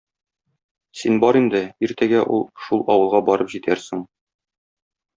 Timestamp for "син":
1.01-1.19